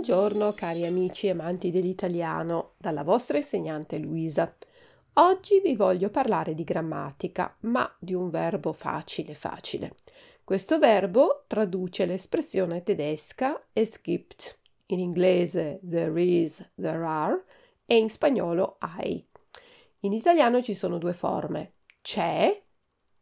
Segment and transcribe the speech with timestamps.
[0.00, 4.56] Buongiorno cari amici amanti dell'italiano, dalla vostra insegnante Luisa.
[5.12, 9.96] Oggi vi voglio parlare di grammatica, ma di un verbo facile facile.
[10.42, 14.56] Questo verbo traduce l'espressione tedesca es gibt,
[14.86, 17.44] in inglese there is, there are
[17.84, 19.22] e in spagnolo hai.
[20.00, 22.58] In italiano ci sono due forme, c'è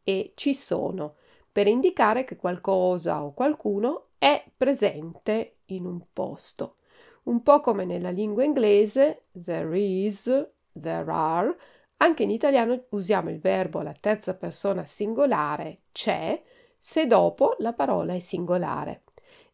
[0.04, 1.16] e ci sono,
[1.50, 6.76] per indicare che qualcosa o qualcuno è presente in un posto.
[7.24, 10.24] Un po' come nella lingua inglese there is,
[10.72, 11.56] there are,
[11.98, 16.40] anche in italiano usiamo il verbo alla terza persona singolare c'è
[16.78, 19.02] se dopo la parola è singolare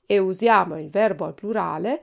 [0.07, 2.03] e usiamo il verbo al plurale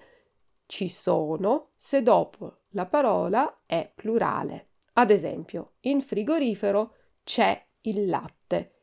[0.65, 4.69] ci sono se dopo la parola è plurale.
[4.93, 8.73] Ad esempio, in frigorifero c'è il latte.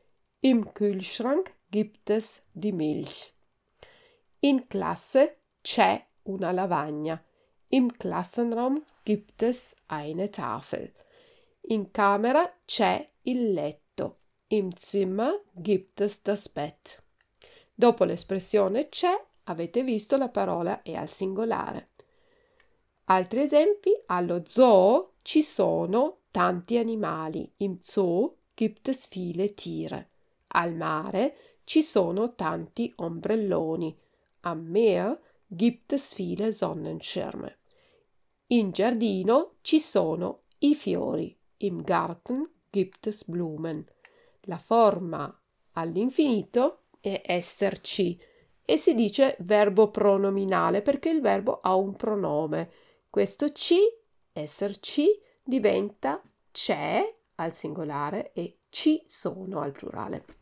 [0.40, 3.37] Im Kühlschrank gibt es die Milch.
[4.40, 7.20] In classe c'è una lavagna.
[7.70, 10.92] Im Klassenraum gibt es eine Tafel.
[11.70, 14.18] In camera c'è il letto.
[14.48, 17.02] Im Zimmer gibt es das Bett.
[17.74, 19.12] Dopo l'espressione c'è,
[19.44, 21.88] avete visto la parola è al singolare.
[23.06, 27.52] Altri esempi, allo zoo ci sono tanti animali.
[27.56, 30.10] Im Zoo gibt es viele Tiere.
[30.48, 34.06] Al mare ci sono tanti ombrelloni.
[34.40, 37.56] Am Meer gibt es viele Sonnenschirme.
[38.48, 41.36] In giardino ci sono i fiori.
[41.58, 43.86] Im Garten gibt es Blumen.
[44.42, 45.38] La forma
[45.72, 48.18] all'infinito è esserci
[48.64, 52.70] e si dice verbo pronominale perché il verbo ha un pronome.
[53.08, 53.78] Questo ci,
[54.32, 55.08] esserci,
[55.42, 57.02] diventa c'è
[57.36, 60.37] al singolare e ci sono al plurale.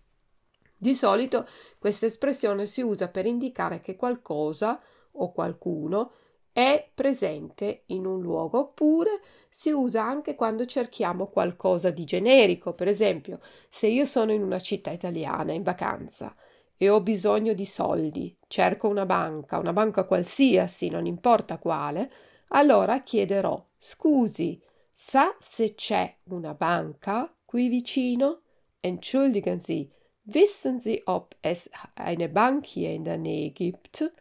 [0.76, 1.48] Di solito
[1.78, 4.80] questa espressione si usa per indicare che qualcosa
[5.12, 6.12] o qualcuno
[6.52, 12.72] è presente in un luogo oppure si usa anche quando cerchiamo qualcosa di generico.
[12.72, 16.34] Per esempio, se io sono in una città italiana in vacanza
[16.76, 22.10] e ho bisogno di soldi, cerco una banca, una banca qualsiasi, non importa quale,
[22.48, 24.60] allora chiederò scusi,
[24.92, 28.40] sa se c'è una banca qui vicino?
[28.80, 29.90] Entschuldigen Sie,
[30.26, 34.12] wissen Sie, ob es eine Bank hier in der Nähe gibt?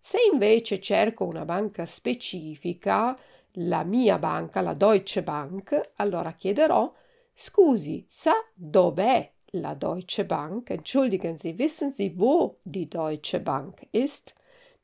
[0.00, 3.18] Se invece cerco una banca specifica,
[3.54, 6.92] la mia banca, la Deutsche Bank, allora chiederò
[7.34, 10.70] scusi, sa dov'è la Deutsche Bank?
[10.70, 14.34] Entschuldigen Sie, wissen Sie, wo die Deutsche Bank ist?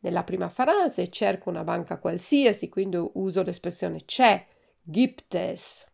[0.00, 4.44] Nella prima frase cerco una banca qualsiasi, quindi uso l'espressione c'è,
[4.82, 5.86] gibt es.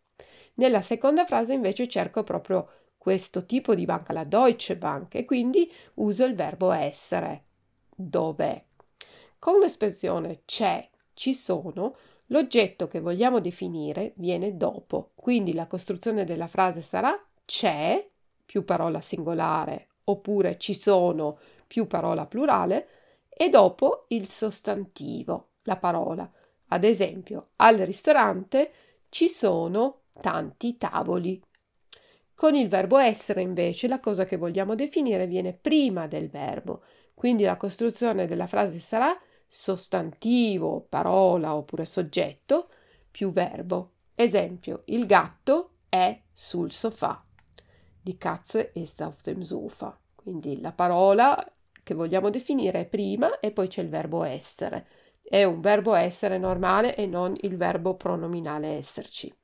[0.55, 2.69] Nella seconda frase invece cerco proprio
[3.09, 7.45] questo tipo di banca, la Deutsche Bank, e quindi uso il verbo essere.
[7.89, 8.63] Dov'è?
[9.39, 11.97] Con l'espressione c'è, ci sono,
[12.27, 18.07] l'oggetto che vogliamo definire viene dopo, quindi la costruzione della frase sarà c'è
[18.45, 22.89] più parola singolare oppure ci sono più parola plurale
[23.27, 26.31] e dopo il sostantivo, la parola.
[26.67, 28.71] Ad esempio, al ristorante
[29.09, 31.43] ci sono tanti tavoli.
[32.39, 37.43] Con il verbo essere invece la cosa che vogliamo definire viene prima del verbo, quindi
[37.43, 39.13] la costruzione della frase sarà
[39.49, 42.69] sostantivo, parola oppure soggetto
[43.11, 43.95] più verbo.
[44.15, 47.25] Esempio, il gatto è sul sofà.
[48.01, 49.99] Die Katze ist auf dem Sofa.
[50.15, 51.45] Quindi la parola
[51.83, 54.87] che vogliamo definire è prima e poi c'è il verbo essere.
[55.25, 59.35] È un verbo essere normale e non il verbo pronominale esserci.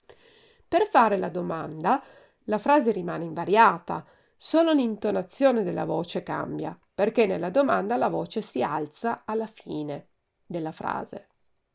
[0.68, 2.00] Per fare la domanda,
[2.44, 4.04] la frase rimane invariata,
[4.36, 10.10] solo l'intonazione della voce cambia perché nella domanda la voce si alza alla fine
[10.46, 11.28] della frase.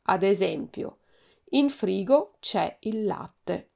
[0.04, 1.00] Ad esempio,
[1.50, 3.72] in frigo c'è il latte.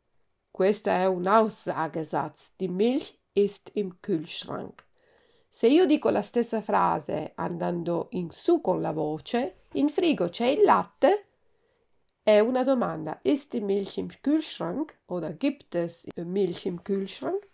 [0.51, 2.55] Questo è un Aussagesatz.
[2.57, 4.83] Die Milch ist im Kühlschrank.
[5.51, 10.47] Se io dico la stessa frase andando in su con la voce, in frigo c'è
[10.47, 11.27] il latte,
[12.25, 13.19] è una domanda.
[13.23, 14.97] Ist die Milch im Kühlschrank?
[15.07, 17.47] Oder gibt es Milch im Kühlschrank?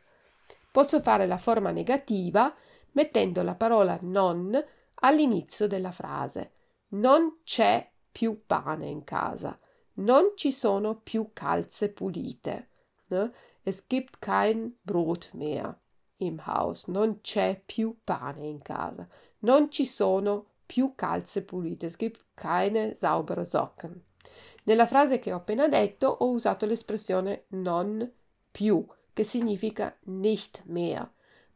[0.71, 2.55] Posso fare la forma negativa
[2.93, 4.57] mettendo la parola non
[5.03, 6.53] all'inizio della frase.
[6.91, 9.59] Non c'è più pane in casa.
[9.95, 12.69] Non ci sono più calze pulite.
[13.65, 15.77] Es gibt kein Brot mehr
[16.19, 16.87] im Haus.
[16.87, 19.09] Non c'è più pane in casa.
[19.41, 21.87] Non ci sono più calze pulite.
[21.87, 24.05] Es gibt keine saubere Socken.
[24.65, 28.11] Nella frase che ho appena detto ho usato l'espressione non
[28.51, 31.09] più, che significa nicht mehr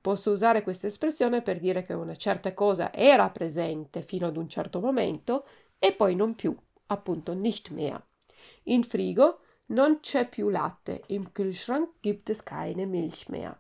[0.05, 4.51] Posso usare questa espressione per dire che una certa cosa era presente fino ad un
[4.51, 5.47] certo momento
[5.79, 6.55] e poi non più,
[6.89, 7.99] appunto nicht mehr.
[8.65, 13.59] In frigo non c'è più latte, im Kühlschrank gibt es keine Milch mehr.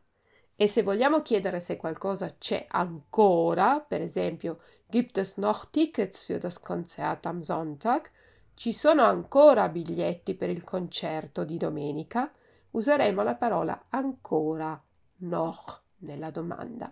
[0.55, 4.59] E se vogliamo chiedere se qualcosa c'è ancora, per esempio,
[4.91, 8.11] gibt es noch Tickets für das Konzert am Sonntag?
[8.57, 12.33] Ci sono ancora biglietti per il concerto di domenica?
[12.71, 14.81] Useremo la parola ancora,
[15.19, 16.91] noch, nella domanda.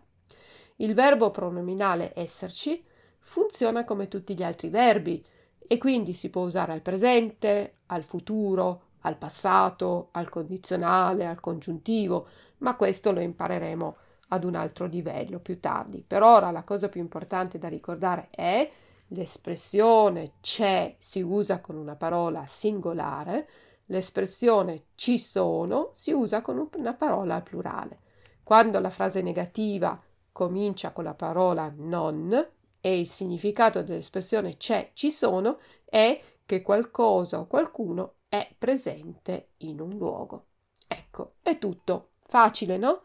[0.76, 2.84] Il verbo pronominale esserci
[3.20, 5.24] funziona come tutti gli altri verbi
[5.58, 12.26] e quindi si può usare al presente, al futuro, al passato, al condizionale, al congiuntivo,
[12.58, 13.96] ma questo lo impareremo
[14.28, 16.04] ad un altro livello più tardi.
[16.04, 18.70] Per ora la cosa più importante da ricordare è
[19.12, 23.48] l'espressione c'è si usa con una parola singolare,
[23.86, 27.98] l'espressione ci sono si usa con una parola plurale.
[28.42, 30.00] Quando la frase negativa
[30.32, 32.48] comincia con la parola non
[32.80, 39.80] e il significato dell'espressione c'è, ci sono è che qualcosa o qualcuno è presente in
[39.80, 40.46] un luogo.
[40.88, 42.08] Ecco, è tutto.
[42.26, 43.02] Facile, no?